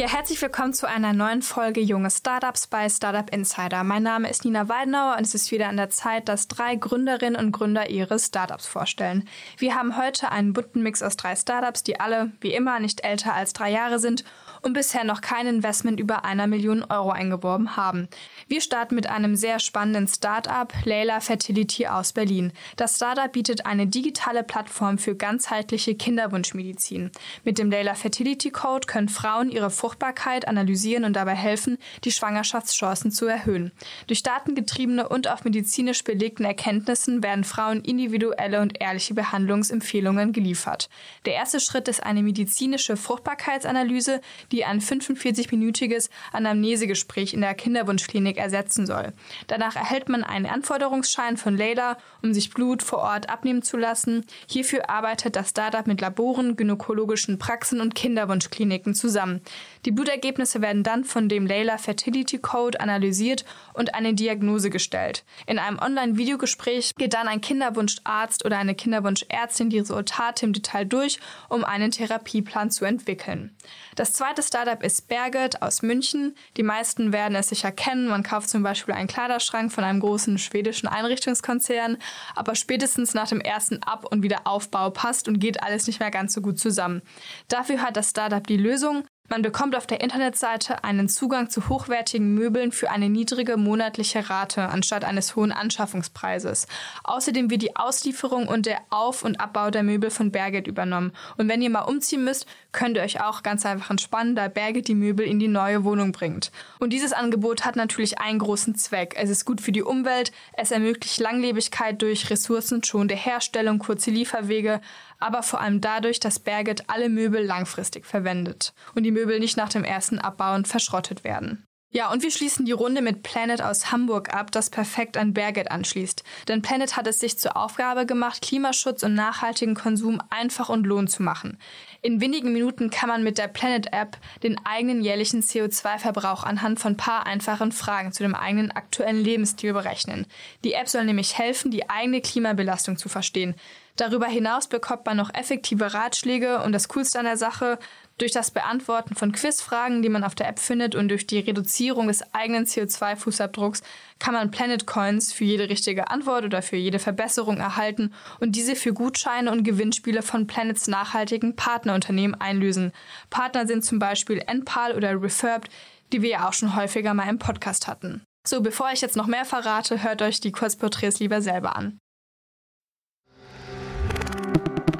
[0.00, 3.84] Ja, herzlich willkommen zu einer neuen Folge Junge Startups bei Startup Insider.
[3.84, 7.36] Mein Name ist Nina Weidenauer und es ist wieder an der Zeit, dass drei Gründerinnen
[7.36, 9.28] und Gründer ihre Startups vorstellen.
[9.58, 13.34] Wir haben heute einen bunten Mix aus drei Startups, die alle, wie immer, nicht älter
[13.34, 14.24] als drei Jahre sind
[14.62, 18.08] und bisher noch kein Investment über einer Million Euro eingeworben haben.
[18.48, 22.52] Wir starten mit einem sehr spannenden Startup, Layla Fertility aus Berlin.
[22.76, 27.10] Das Startup bietet eine digitale Plattform für ganzheitliche Kinderwunschmedizin.
[27.44, 33.10] Mit dem Layla Fertility Code können Frauen ihre Fruchtbarkeit analysieren und dabei helfen, die Schwangerschaftschancen
[33.10, 33.72] zu erhöhen.
[34.06, 40.88] Durch datengetriebene und auf medizinisch belegten Erkenntnissen werden Frauen individuelle und ehrliche Behandlungsempfehlungen geliefert.
[41.24, 44.20] Der erste Schritt ist eine medizinische Fruchtbarkeitsanalyse,
[44.52, 49.12] die ein 45-minütiges Anamnesegespräch in der Kinderwunschklinik ersetzen soll.
[49.46, 54.26] Danach erhält man einen Anforderungsschein von Leila, um sich Blut vor Ort abnehmen zu lassen.
[54.48, 59.40] Hierfür arbeitet das Startup mit Laboren, gynäkologischen Praxen und Kinderwunschkliniken zusammen.
[59.84, 65.24] Die Blutergebnisse werden dann von dem Leila Fertility Code analysiert und eine Diagnose gestellt.
[65.46, 71.18] In einem Online-Videogespräch geht dann ein Kinderwunscharzt oder eine Kinderwunschärztin die Resultate im Detail durch,
[71.48, 73.56] um einen Therapieplan zu entwickeln.
[73.94, 76.34] Das zweite Startup ist Berget aus München.
[76.56, 78.08] Die meisten werden es sicher kennen.
[78.08, 81.96] Man kauft zum Beispiel einen Kleiderschrank von einem großen schwedischen Einrichtungskonzern,
[82.34, 86.34] aber spätestens nach dem ersten Ab- und Wiederaufbau passt und geht alles nicht mehr ganz
[86.34, 87.02] so gut zusammen.
[87.48, 89.04] Dafür hat das Startup die Lösung.
[89.32, 94.70] Man bekommt auf der Internetseite einen Zugang zu hochwertigen Möbeln für eine niedrige monatliche Rate
[94.70, 96.66] anstatt eines hohen Anschaffungspreises.
[97.04, 101.12] Außerdem wird die Auslieferung und der Auf- und Abbau der Möbel von Berget übernommen.
[101.36, 104.88] Und wenn ihr mal umziehen müsst, könnt ihr euch auch ganz einfach entspannen, da Berget
[104.88, 106.50] die Möbel in die neue Wohnung bringt.
[106.80, 109.14] Und dieses Angebot hat natürlich einen großen Zweck.
[109.16, 114.80] Es ist gut für die Umwelt, es ermöglicht Langlebigkeit durch ressourcenschonende Herstellung, kurze Lieferwege,
[115.20, 119.68] aber vor allem dadurch, dass Berget alle Möbel langfristig verwendet und die Möbel nicht nach
[119.68, 121.66] dem ersten Abbauen verschrottet werden.
[121.92, 125.72] Ja, und wir schließen die Runde mit Planet aus Hamburg ab, das perfekt an Berget
[125.72, 126.22] anschließt.
[126.46, 131.08] Denn Planet hat es sich zur Aufgabe gemacht, Klimaschutz und nachhaltigen Konsum einfach und lohn
[131.08, 131.58] zu machen.
[132.02, 137.26] In wenigen Minuten kann man mit der Planet-App den eigenen jährlichen CO2-Verbrauch anhand von paar
[137.26, 140.26] einfachen Fragen zu dem eigenen aktuellen Lebensstil berechnen.
[140.64, 143.54] Die App soll nämlich helfen, die eigene Klimabelastung zu verstehen.
[143.96, 147.78] Darüber hinaus bekommt man noch effektive Ratschläge und das Coolste an der Sache,
[148.20, 152.08] durch das Beantworten von Quizfragen, die man auf der App findet und durch die Reduzierung
[152.08, 153.82] des eigenen CO2-Fußabdrucks
[154.18, 158.76] kann man Planet Coins für jede richtige Antwort oder für jede Verbesserung erhalten und diese
[158.76, 162.92] für Gutscheine und Gewinnspiele von Planets nachhaltigen Partnerunternehmen einlösen.
[163.30, 165.70] Partner sind zum Beispiel Enpal oder Refurbed,
[166.12, 168.22] die wir ja auch schon häufiger mal im Podcast hatten.
[168.46, 171.98] So, bevor ich jetzt noch mehr verrate, hört euch die Kurzporträts lieber selber an.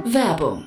[0.05, 0.67] Werbung.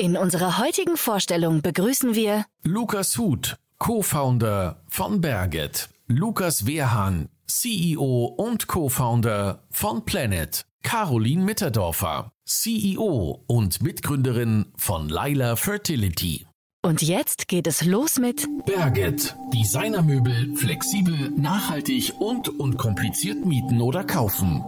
[0.00, 5.90] In unserer heutigen Vorstellung begrüßen wir Lukas Huth, Co-Founder von Berget.
[6.06, 10.64] Lukas Wehrhahn, CEO und Co-Founder von Planet.
[10.82, 16.46] Caroline Mitterdorfer, CEO und Mitgründerin von Laila Fertility.
[16.82, 19.36] und jetzt geht es los mit Berget.
[19.52, 24.64] Designermöbel flexibel, nachhaltig und unkompliziert mieten oder kaufen.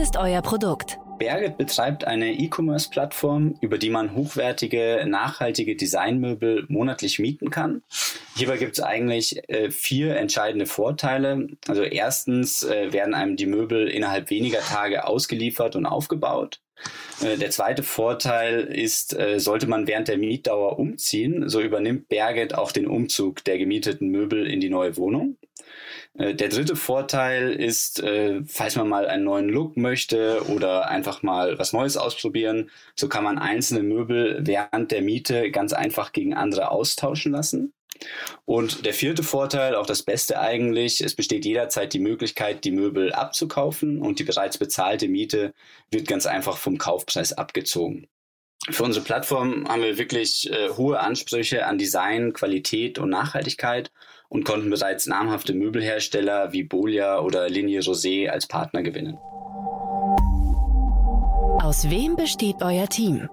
[0.00, 0.98] Ist euer Produkt?
[1.18, 7.82] Berget betreibt eine E-Commerce-Plattform, über die man hochwertige, nachhaltige Designmöbel monatlich mieten kann.
[8.34, 11.48] Hierbei gibt es eigentlich äh, vier entscheidende Vorteile.
[11.68, 16.60] Also erstens äh, werden einem die Möbel innerhalb weniger Tage ausgeliefert und aufgebaut.
[17.22, 22.54] Äh, der zweite Vorteil ist, äh, sollte man während der Mietdauer umziehen, so übernimmt Berget
[22.54, 25.36] auch den Umzug der gemieteten Möbel in die neue Wohnung.
[26.20, 28.02] Äh, der dritte Vorteil ist,
[28.46, 33.24] falls man mal einen neuen Look möchte oder einfach mal was Neues ausprobieren, so kann
[33.24, 37.72] man einzelne Möbel während der Miete ganz einfach gegen andere austauschen lassen.
[38.44, 43.12] Und der vierte Vorteil, auch das Beste eigentlich, es besteht jederzeit die Möglichkeit, die Möbel
[43.12, 45.52] abzukaufen und die bereits bezahlte Miete
[45.90, 48.06] wird ganz einfach vom Kaufpreis abgezogen.
[48.68, 53.90] Für unsere Plattform haben wir wirklich äh, hohe Ansprüche an Design, Qualität und Nachhaltigkeit
[54.30, 59.18] und konnten bereits namhafte Möbelhersteller wie Bolia oder Linie Rosé als Partner gewinnen.
[61.62, 63.28] Aus wem besteht euer Team?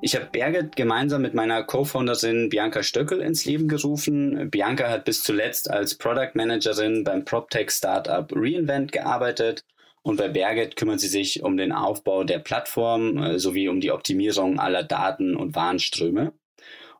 [0.00, 4.50] Ich habe Berget gemeinsam mit meiner Co-Founderin Bianca Stöckel ins Leben gerufen.
[4.50, 9.64] Bianca hat bis zuletzt als Product Managerin beim PropTech Startup Reinvent gearbeitet
[10.02, 13.90] und bei Berget kümmert sie sich um den Aufbau der Plattform äh, sowie um die
[13.90, 16.32] Optimierung aller Daten und Warenströme.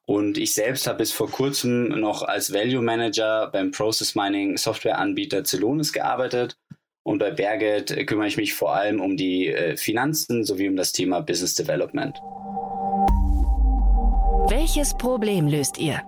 [0.06, 5.44] Und ich selbst habe bis vor kurzem noch als Value Manager beim Process Mining Softwareanbieter
[5.44, 6.56] Celonis gearbeitet.
[7.02, 10.92] Und bei Berget kümmere ich mich vor allem um die äh, Finanzen sowie um das
[10.92, 12.16] Thema Business Development.
[14.48, 16.02] Welches Problem löst ihr?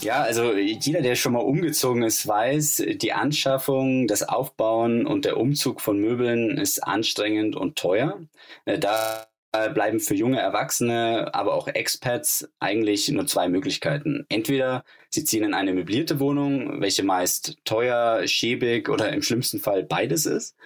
[0.00, 5.38] Ja, also jeder, der schon mal umgezogen ist, weiß, die Anschaffung, das Aufbauen und der
[5.38, 8.20] Umzug von Möbeln ist anstrengend und teuer.
[8.64, 9.26] Äh, da
[9.72, 14.26] bleiben für junge Erwachsene, aber auch Expats eigentlich nur zwei Möglichkeiten.
[14.28, 19.84] Entweder sie ziehen in eine möblierte Wohnung, welche meist teuer, schäbig oder im schlimmsten Fall
[19.84, 20.56] beides ist.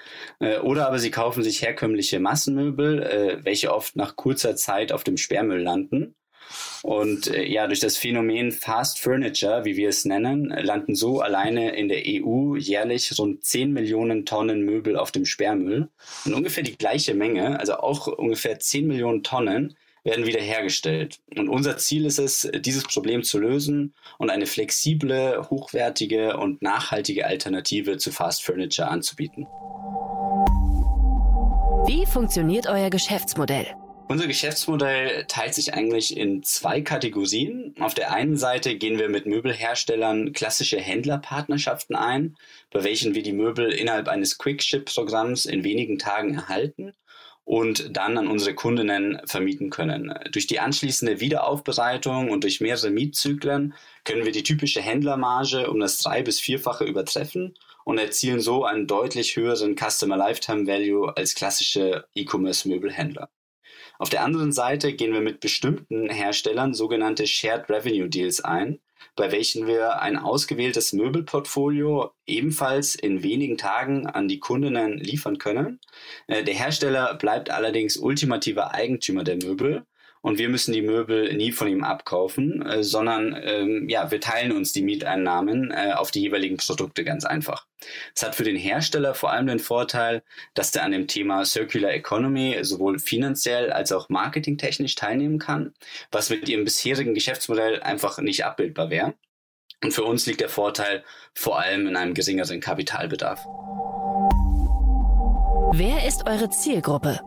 [0.41, 5.05] Äh, oder aber sie kaufen sich herkömmliche Massenmöbel, äh, welche oft nach kurzer Zeit auf
[5.05, 6.15] dem Sperrmüll landen.
[6.83, 11.77] Und äh, ja, durch das Phänomen Fast Furniture, wie wir es nennen, landen so alleine
[11.77, 15.89] in der EU jährlich rund 10 Millionen Tonnen Möbel auf dem Sperrmüll.
[16.25, 21.21] Und ungefähr die gleiche Menge, also auch ungefähr 10 Millionen Tonnen, werden wiederhergestellt.
[21.37, 27.27] Und unser Ziel ist es, dieses Problem zu lösen und eine flexible, hochwertige und nachhaltige
[27.27, 29.47] Alternative zu Fast Furniture anzubieten.
[31.87, 33.67] Wie funktioniert euer Geschäftsmodell?
[34.11, 37.75] Unser Geschäftsmodell teilt sich eigentlich in zwei Kategorien.
[37.79, 42.35] Auf der einen Seite gehen wir mit Möbelherstellern klassische Händlerpartnerschaften ein,
[42.71, 46.95] bei welchen wir die Möbel innerhalb eines Quick-Ship-Programms in wenigen Tagen erhalten
[47.45, 50.15] und dann an unsere Kundinnen vermieten können.
[50.33, 53.75] Durch die anschließende Wiederaufbereitung und durch mehrere Mietzyklen
[54.05, 58.87] können wir die typische Händlermarge um das drei- bis vierfache übertreffen und erzielen so einen
[58.87, 63.29] deutlich höheren Customer Lifetime Value als klassische E-Commerce-Möbelhändler.
[63.99, 68.79] Auf der anderen Seite gehen wir mit bestimmten Herstellern sogenannte Shared Revenue Deals ein,
[69.17, 75.81] bei welchen wir ein ausgewähltes Möbelportfolio ebenfalls in wenigen Tagen an die Kundinnen liefern können.
[76.29, 79.85] Äh, der Hersteller bleibt allerdings ultimativer Eigentümer der Möbel
[80.21, 84.53] und wir müssen die Möbel nie von ihm abkaufen, äh, sondern ähm, ja, wir teilen
[84.53, 87.67] uns die Mieteinnahmen äh, auf die jeweiligen Produkte ganz einfach.
[88.15, 90.23] Es hat für den Hersteller vor allem den Vorteil,
[90.55, 95.75] dass der an dem Thema Circular Economy sowohl finanziell als auch marketingtechnisch teilnehmen kann,
[96.11, 99.15] was mit ihrem bisherigen Geschäftsmodell einfach nicht abbildbar wäre.
[99.83, 101.05] Und für uns liegt der Vorteil
[101.35, 103.45] vor allem in einem geringeren Kapitalbedarf.
[105.73, 107.21] Wer ist eure Zielgruppe?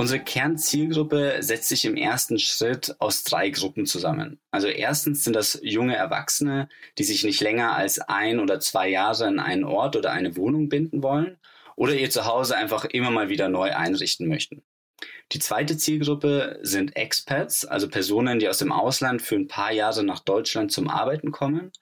[0.00, 4.40] Unsere Kernzielgruppe setzt sich im ersten Schritt aus drei Gruppen zusammen.
[4.50, 9.26] Also erstens sind das junge Erwachsene, die sich nicht länger als ein oder zwei Jahre
[9.26, 11.36] an einen Ort oder eine Wohnung binden wollen
[11.76, 14.62] oder ihr Zuhause einfach immer mal wieder neu einrichten möchten.
[15.32, 20.02] Die zweite Zielgruppe sind Expats, also Personen, die aus dem Ausland für ein paar Jahre
[20.02, 21.72] nach Deutschland zum Arbeiten kommen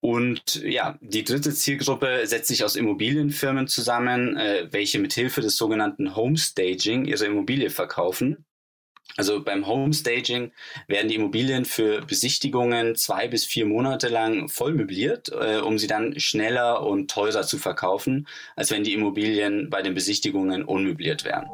[0.00, 6.14] und ja, die dritte Zielgruppe setzt sich aus Immobilienfirmen zusammen, äh, welche mithilfe des sogenannten
[6.14, 8.44] Homestaging ihre Immobilie verkaufen.
[9.16, 10.52] Also beim Homestaging
[10.88, 15.86] werden die Immobilien für Besichtigungen zwei bis vier Monate lang voll möbliert, äh, um sie
[15.86, 21.46] dann schneller und teurer zu verkaufen, als wenn die Immobilien bei den Besichtigungen unmöbliert wären.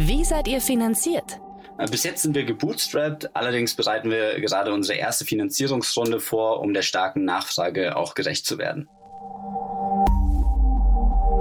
[0.00, 1.40] Wie seid ihr finanziert?
[1.78, 6.74] Äh, bis jetzt sind wir gebootstrapped, allerdings bereiten wir gerade unsere erste Finanzierungsrunde vor, um
[6.74, 8.88] der starken Nachfrage auch gerecht zu werden.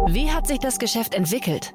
[0.09, 1.73] Wie hat sich das Geschäft entwickelt?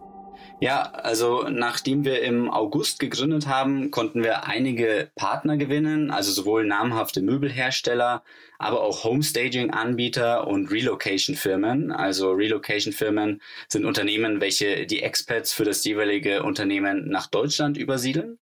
[0.61, 6.64] Ja, also nachdem wir im August gegründet haben, konnten wir einige Partner gewinnen, also sowohl
[6.64, 8.23] namhafte Möbelhersteller,
[8.59, 11.90] aber auch Homestaging-Anbieter und Relocation-Firmen.
[11.90, 18.38] Also Relocation-Firmen sind Unternehmen, welche die Expats für das jeweilige Unternehmen nach Deutschland übersiedeln.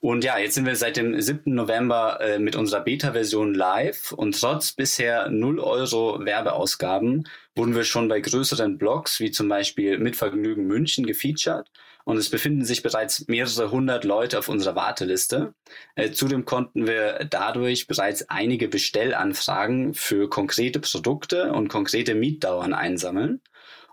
[0.00, 1.54] Und ja, jetzt sind wir seit dem 7.
[1.54, 8.08] November äh, mit unserer Beta-Version live und trotz bisher 0 Euro Werbeausgaben wurden wir schon
[8.08, 11.70] bei größeren Blogs wie zum Beispiel Mitvergnügen München gefeatured
[12.04, 15.54] und es befinden sich bereits mehrere hundert Leute auf unserer Warteliste.
[15.94, 23.40] Äh, zudem konnten wir dadurch bereits einige Bestellanfragen für konkrete Produkte und konkrete Mietdauern einsammeln.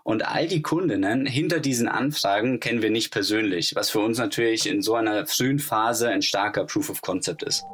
[0.04, 4.68] Und all die Kundinnen hinter diesen Anfragen kennen wir nicht persönlich, was für uns natürlich
[4.68, 7.64] in so einer frühen Phase ein starker Proof of Concept ist.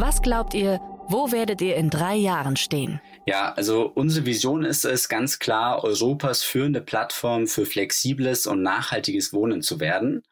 [0.00, 3.00] Was glaubt ihr, wo werdet ihr in drei Jahren stehen?
[3.26, 9.32] Ja, also unsere Vision ist es ganz klar, Europas führende Plattform für flexibles und nachhaltiges
[9.32, 10.22] Wohnen zu werden.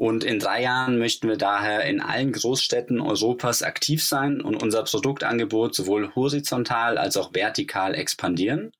[0.00, 4.82] Und in drei Jahren möchten wir daher in allen Großstädten Europas aktiv sein und unser
[4.82, 8.72] Produktangebot sowohl horizontal als auch vertikal expandieren.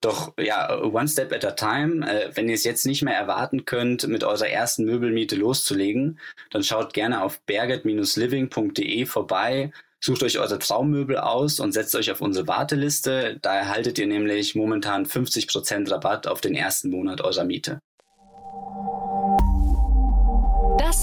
[0.00, 2.08] Doch ja, one step at a time.
[2.08, 6.20] Äh, wenn ihr es jetzt nicht mehr erwarten könnt, mit eurer ersten Möbelmiete loszulegen,
[6.52, 9.72] dann schaut gerne auf berget-living.de vorbei.
[9.98, 13.40] Sucht euch eure Traummöbel aus und setzt euch auf unsere Warteliste.
[13.42, 17.80] Da erhaltet ihr nämlich momentan 50% Rabatt auf den ersten Monat eurer Miete.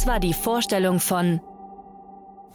[0.07, 1.41] Das war die Vorstellung von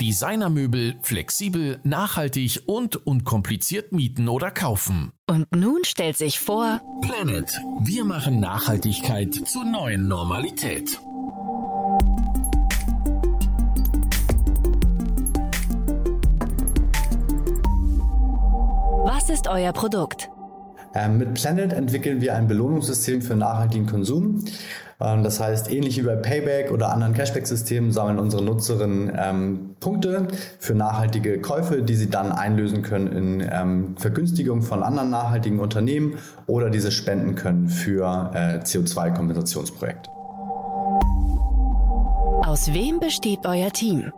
[0.00, 5.12] Designermöbel flexibel, nachhaltig und unkompliziert mieten oder kaufen.
[5.28, 7.60] Und nun stellt sich vor Planet.
[7.80, 10.98] Wir machen Nachhaltigkeit zur neuen Normalität.
[19.04, 20.31] Was ist euer Produkt?
[20.94, 24.44] Ähm, mit Planet entwickeln wir ein Belohnungssystem für nachhaltigen Konsum.
[25.00, 30.28] Ähm, das heißt, ähnlich wie bei Payback oder anderen Cashback-Systemen sammeln unsere Nutzerinnen ähm, Punkte
[30.58, 36.18] für nachhaltige Käufe, die sie dann einlösen können in ähm, Vergünstigung von anderen nachhaltigen Unternehmen
[36.46, 40.10] oder diese spenden können für äh, CO2-Kompensationsprojekte.
[42.44, 44.12] Aus wem besteht euer Team?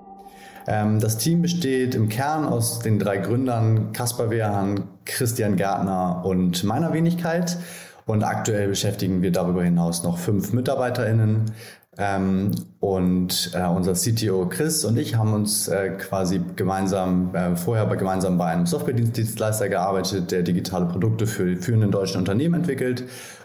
[0.67, 6.65] Ähm, das Team besteht im Kern aus den drei Gründern Kaspar Wehrhahn, Christian Gärtner und
[6.65, 7.59] meiner Wenigkeit.
[8.07, 11.53] Und aktuell beschäftigen wir darüber hinaus noch fünf MitarbeiterInnen.
[11.97, 17.85] Ähm, und äh, unser CTO Chris und ich haben uns äh, quasi gemeinsam, äh, vorher
[17.85, 23.05] aber gemeinsam bei einem Software-Dienstleister gearbeitet, der digitale Produkte für führende deutsche Unternehmen entwickelt.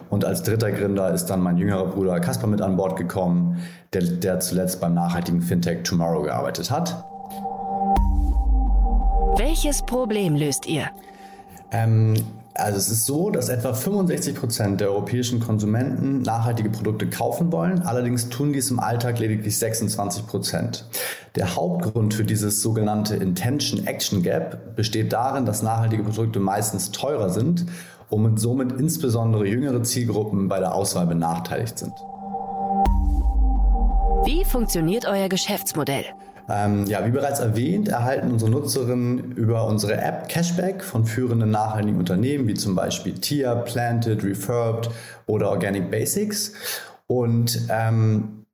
[0.09, 3.59] Und als dritter Gründer ist dann mein jüngerer Bruder Kaspar mit an Bord gekommen,
[3.93, 7.05] der, der zuletzt beim nachhaltigen Fintech Tomorrow gearbeitet hat.
[9.39, 10.89] Welches Problem löst ihr?
[11.71, 12.13] Ähm,
[12.55, 17.83] also es ist so, dass etwa 65 Prozent der europäischen Konsumenten nachhaltige Produkte kaufen wollen.
[17.83, 20.85] Allerdings tun dies im Alltag lediglich 26 Prozent.
[21.37, 27.29] Der Hauptgrund für dieses sogenannte Intention Action Gap besteht darin, dass nachhaltige Produkte meistens teurer
[27.29, 27.65] sind
[28.09, 31.93] und somit insbesondere jüngere Zielgruppen bei der Auswahl benachteiligt sind.
[34.25, 36.03] Wie funktioniert euer Geschäftsmodell?
[36.49, 41.99] Ähm, ja, wie bereits erwähnt, erhalten unsere Nutzerinnen über unsere App Cashback von führenden nachhaltigen
[41.99, 44.89] Unternehmen wie zum Beispiel TIA, Planted, Refurbed
[45.27, 46.53] oder Organic Basics.
[47.05, 48.45] Und ähm,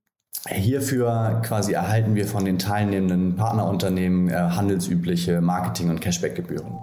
[0.48, 6.74] hierfür quasi erhalten wir von den teilnehmenden Partnerunternehmen äh, handelsübliche Marketing- und Cashback-Gebühren.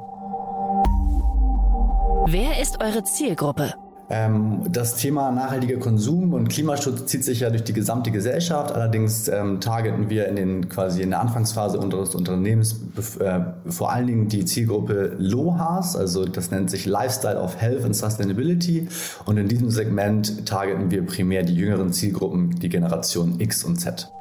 [2.27, 3.75] Wer ist eure Zielgruppe?
[4.15, 8.71] Ähm, das Thema nachhaltiger Konsum und Klimaschutz zieht sich ja durch die gesamte Gesellschaft.
[8.71, 12.77] Allerdings ähm, targeten wir in den quasi in der Anfangsphase unseres Unternehmens
[13.21, 13.41] äh,
[13.71, 18.87] vor allen Dingen die Zielgruppe LOHAS, also das nennt sich Lifestyle of Health and Sustainability.
[19.25, 24.13] Und in diesem Segment targeten wir primär die jüngeren Zielgruppen, die Generation X und Z.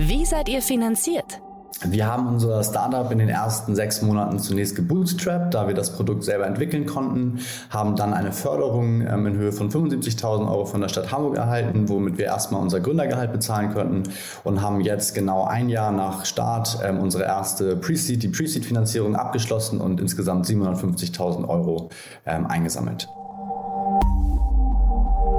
[0.00, 1.40] Wie seid ihr finanziert?
[1.84, 6.22] Wir haben unser Startup in den ersten sechs Monaten zunächst gebootstrapped, da wir das Produkt
[6.22, 10.88] selber entwickeln konnten, haben dann eine Förderung ähm, in Höhe von 75.000 Euro von der
[10.88, 14.04] Stadt Hamburg erhalten, womit wir erstmal unser Gründergehalt bezahlen konnten
[14.44, 19.80] und haben jetzt genau ein Jahr nach Start ähm, unsere erste Pre-Seed, die Pre-Seed-Finanzierung abgeschlossen
[19.80, 21.90] und insgesamt 750.000 Euro
[22.26, 23.08] ähm, eingesammelt.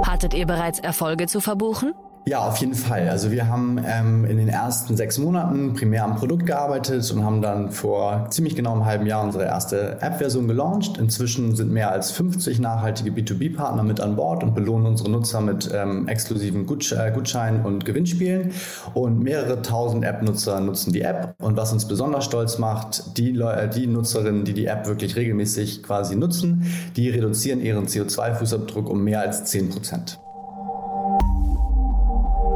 [0.05, 1.93] Hattet ihr bereits Erfolge zu verbuchen?
[2.25, 3.09] Ja, auf jeden Fall.
[3.09, 7.41] Also wir haben ähm, in den ersten sechs Monaten primär am Produkt gearbeitet und haben
[7.41, 10.97] dann vor ziemlich genau einem halben Jahr unsere erste App-Version gelauncht.
[10.97, 15.69] Inzwischen sind mehr als 50 nachhaltige B2B-Partner mit an Bord und belohnen unsere Nutzer mit
[15.73, 18.51] ähm, exklusiven Gutsch äh, Gutscheinen und Gewinnspielen.
[18.93, 21.35] Und mehrere tausend App-Nutzer nutzen die App.
[21.41, 25.83] Und was uns besonders stolz macht, die, Leu die Nutzerinnen, die die App wirklich regelmäßig
[25.83, 30.22] quasi nutzen, die reduzieren ihren CO2-Fußabdruck um mehr als 10 Prozent.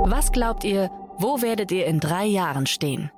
[0.10, 3.12] Was glaubt ihr, wo werdet ihr in drei Jahren stehen?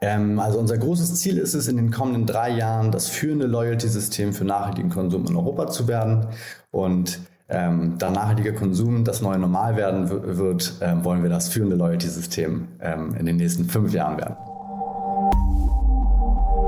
[0.00, 4.32] Ähm, also unser großes Ziel ist es, in den kommenden drei Jahren das führende Loyalty-System
[4.32, 6.26] für nachhaltigen Konsum in Europa zu werden.
[6.72, 11.76] Und ähm, da nachhaltiger Konsum das neue Normal werden wird, ähm, wollen wir das führende
[11.76, 14.36] Loyalty-System ähm, in den nächsten fünf Jahren werden.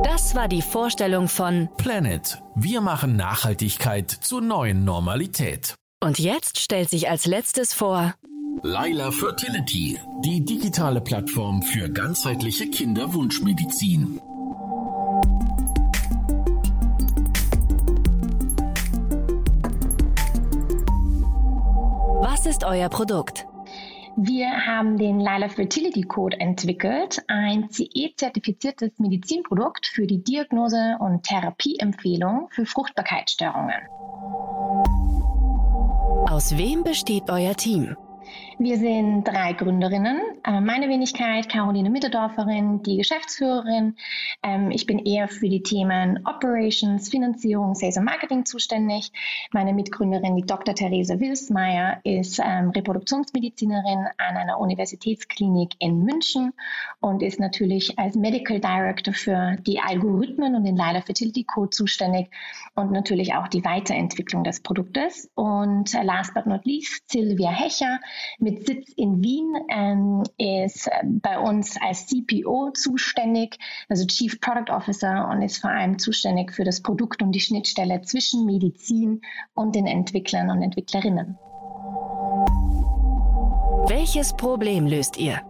[0.05, 2.41] Das war die Vorstellung von Planet.
[2.55, 5.75] Wir machen Nachhaltigkeit zur neuen Normalität.
[6.01, 8.15] Und jetzt stellt sich als letztes vor
[8.63, 14.21] Laila Fertility, die digitale Plattform für ganzheitliche Kinderwunschmedizin.
[22.21, 23.47] Was ist euer Produkt?
[24.17, 32.49] Wir haben den Lila Fertility Code entwickelt, ein CE-zertifiziertes Medizinprodukt für die Diagnose und Therapieempfehlung
[32.51, 33.81] für Fruchtbarkeitsstörungen.
[36.29, 37.97] Aus wem besteht euer Team?
[38.59, 40.21] Wir sind drei Gründerinnen.
[40.45, 43.97] Äh, meine Wenigkeit, Caroline Mitterdorferin, die Geschäftsführerin.
[44.43, 49.13] Ähm, ich bin eher für die Themen Operations, Finanzierung, Sales und Marketing zuständig.
[49.53, 50.75] Meine Mitgründerin, die Dr.
[50.75, 56.53] Therese Wilsmeier, ist ähm, Reproduktionsmedizinerin an einer Universitätsklinik in München
[57.01, 62.29] und ist natürlich als Medical Director für die Algorithmen und den Lila Fertility Code zuständig
[62.75, 65.31] und natürlich auch die Weiterentwicklung des Produktes.
[65.35, 68.01] Und äh, last but not least, Silvia Hecher,
[68.39, 73.59] mit Sitz in Wien, ähm, ist äh, bei uns als CPO zuständig,
[73.89, 78.03] also Chief Product Officer und ist vor allem zuständig für das Produkt und die Schnittstelle
[78.03, 79.21] zwischen Medizin
[79.55, 81.39] und den Entwicklern und Entwicklerinnen.
[83.89, 85.41] Welches Problem löst ihr?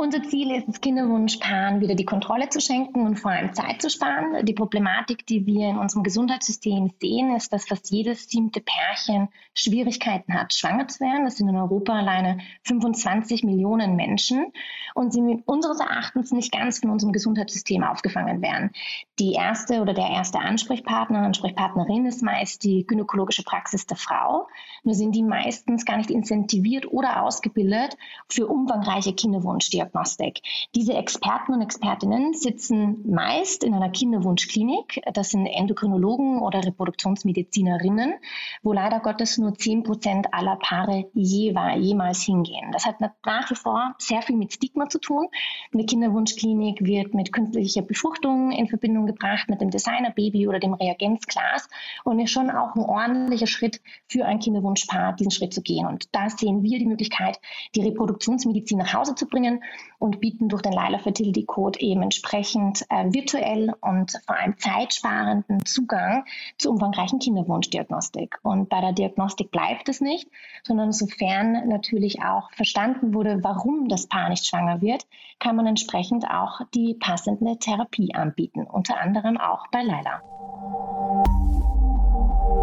[0.00, 3.90] Unser Ziel ist es, Kinderwunschpaaren wieder die Kontrolle zu schenken und vor allem Zeit zu
[3.90, 4.46] sparen.
[4.46, 10.32] Die Problematik, die wir in unserem Gesundheitssystem sehen, ist, dass fast jedes siebte Pärchen Schwierigkeiten
[10.32, 11.26] hat, schwanger zu werden.
[11.26, 14.46] Das sind in Europa alleine 25 Millionen Menschen
[14.94, 18.70] und sie unseres Erachtens nicht ganz von unserem Gesundheitssystem aufgefangen werden.
[19.18, 24.48] Die erste oder der erste Ansprechpartner, Ansprechpartnerin ist meist die gynäkologische Praxis der Frau.
[24.82, 27.98] Nur sind die meistens gar nicht incentiviert oder ausgebildet
[28.30, 29.89] für umfangreiche Kinderwunschdiagnosen.
[29.90, 30.40] Diagnostik.
[30.74, 35.02] Diese Experten und Expertinnen sitzen meist in einer Kinderwunschklinik.
[35.12, 38.14] Das sind Endokrinologen oder Reproduktionsmedizinerinnen,
[38.62, 42.70] wo leider Gottes nur 10 Prozent aller Paare jemals hingehen.
[42.72, 45.26] Das hat nach wie vor sehr viel mit Stigma zu tun.
[45.72, 51.68] Eine Kinderwunschklinik wird mit künstlicher Befruchtung in Verbindung gebracht, mit dem Designerbaby oder dem Reagenzglas
[52.04, 55.86] und ist schon auch ein ordentlicher Schritt für ein Kinderwunschpaar, diesen Schritt zu gehen.
[55.86, 57.38] Und da sehen wir die Möglichkeit,
[57.74, 59.62] die Reproduktionsmedizin nach Hause zu bringen
[59.98, 65.64] und bieten durch den Lila Fertility Code eben entsprechend äh, virtuell und vor allem zeitsparenden
[65.66, 66.24] Zugang
[66.58, 68.38] zur umfangreichen Kinderwunschdiagnostik.
[68.42, 70.28] Und bei der Diagnostik bleibt es nicht,
[70.62, 75.06] sondern sofern natürlich auch verstanden wurde, warum das Paar nicht schwanger wird,
[75.38, 80.22] kann man entsprechend auch die passende Therapie anbieten, unter anderem auch bei Lila.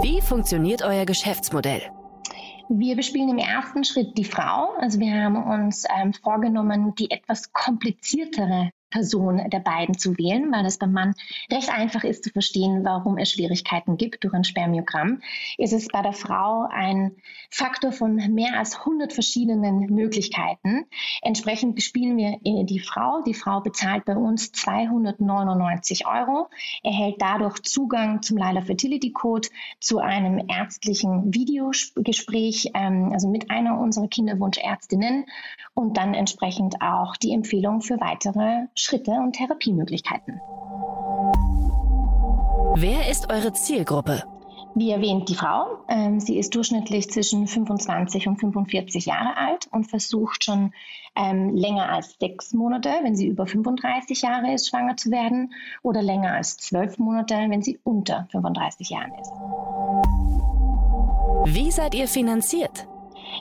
[0.01, 1.81] Wie funktioniert euer Geschäftsmodell?
[2.69, 4.73] Wir bespielen im ersten Schritt die Frau.
[4.77, 10.65] Also wir haben uns ähm, vorgenommen, die etwas kompliziertere Person der beiden zu wählen, weil
[10.65, 11.13] es beim Mann
[11.51, 15.21] recht einfach ist zu verstehen, warum es Schwierigkeiten gibt durch ein Spermiogramm.
[15.59, 17.11] Ist es bei der Frau ein
[17.51, 20.85] Faktor von mehr als 100 verschiedenen Möglichkeiten.
[21.21, 23.21] Entsprechend bespielen wir die Frau.
[23.21, 26.47] Die Frau bezahlt bei uns 299 Euro,
[26.83, 29.47] erhält dadurch Zugang zum Lila Fertility Code,
[29.79, 35.25] zu einem ärztlichen Videogespräch, ähm, also mit einer unserer Kinderwunschärztinnen
[35.75, 40.39] und dann entsprechend auch die Empfehlung für weitere Schritte und Therapiemöglichkeiten.
[42.75, 44.23] Wer ist eure Zielgruppe?
[44.75, 45.79] Wie erwähnt, die Frau.
[45.87, 50.71] Ähm, sie ist durchschnittlich zwischen 25 und 45 Jahre alt und versucht schon
[51.15, 56.03] ähm, länger als sechs Monate, wenn sie über 35 Jahre ist, schwanger zu werden, oder
[56.03, 59.31] länger als zwölf Monate, wenn sie unter 35 Jahren ist.
[61.45, 62.87] Wie seid ihr finanziert?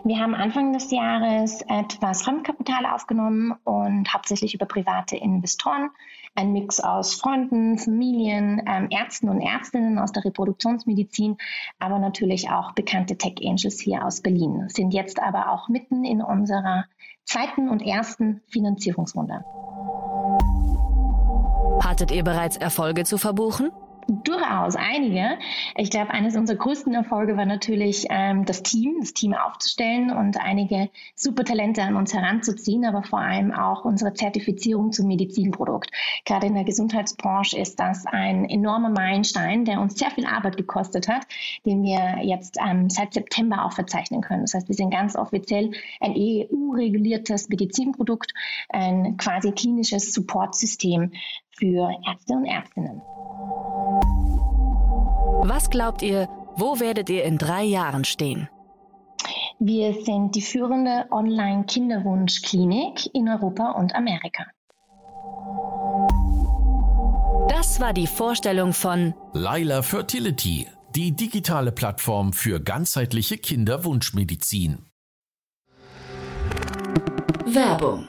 [0.05, 5.91] Wir haben Anfang des Jahres etwas Fremdkapital aufgenommen und hauptsächlich über private Investoren.
[6.35, 11.39] Ein Mix aus Freunden, Familien, ähm, Ärzten und Ärztinnen aus der Reproduktionsmedizin,
[11.79, 16.21] aber natürlich auch bekannte Tech Angels hier aus Berlin, sind jetzt aber auch mitten in
[16.21, 16.85] unserer
[17.25, 19.45] zweiten und ersten Finanzierungsrunde.
[21.83, 23.71] Hattet ihr bereits Erfolge zu verbuchen?
[24.09, 25.37] Durchaus einige.
[25.75, 30.41] Ich glaube, eines unserer größten Erfolge war natürlich ähm, das Team, das Team aufzustellen und
[30.41, 35.91] einige super Talente an uns heranzuziehen, aber vor allem auch unsere Zertifizierung zum Medizinprodukt.
[36.25, 41.09] Gerade in der Gesundheitsbranche ist das ein enormer Meilenstein, der uns sehr viel Arbeit gekostet
[41.09, 41.27] hat,
[41.65, 44.43] den wir jetzt ähm, seit September auch verzeichnen können.
[44.43, 48.33] Das heißt, wir sind ganz offiziell ein EU-reguliertes Medizinprodukt,
[48.69, 51.11] ein quasi klinisches Supportsystem
[51.51, 53.03] für Ärzte und Ärztinnen.
[55.49, 58.49] Was glaubt ihr, Wo werdet ihr in drei Jahren stehen?
[59.61, 64.45] Wir sind die führende Online-Kinderwunschklinik in Europa und Amerika.
[67.49, 74.87] Das war die Vorstellung von Laila Fertility, die digitale Plattform für ganzheitliche Kinderwunschmedizin.
[77.45, 78.09] Werbung.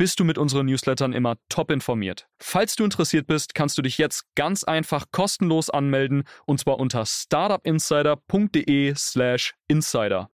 [0.00, 2.26] bist du mit unseren Newslettern immer top informiert.
[2.40, 7.04] Falls du interessiert bist, kannst du dich jetzt ganz einfach kostenlos anmelden und zwar unter
[7.04, 10.30] startupinsider.de/slash insider.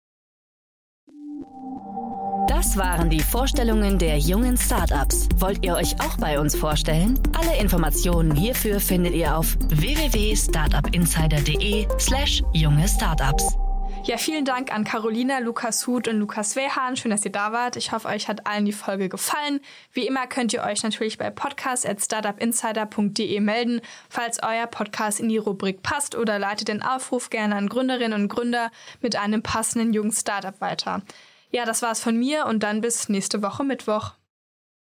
[2.47, 5.27] Das waren die Vorstellungen der jungen Startups.
[5.37, 7.19] Wollt ihr euch auch bei uns vorstellen?
[7.35, 13.57] Alle Informationen hierfür findet ihr auf www.startupinsider.de/slash junge Startups.
[14.07, 16.95] Ja, vielen Dank an Carolina, Lukas Huth und Lukas Wehan.
[16.95, 17.75] Schön, dass ihr da wart.
[17.75, 19.61] Ich hoffe, euch hat allen die Folge gefallen.
[19.93, 25.81] Wie immer könnt ihr euch natürlich bei podcast.startupinsider.de melden, falls euer Podcast in die Rubrik
[25.81, 28.69] passt oder leitet den Aufruf gerne an Gründerinnen und Gründer
[29.01, 31.01] mit einem passenden jungen Startup weiter.
[31.49, 34.11] Ja, das war's von mir und dann bis nächste Woche Mittwoch.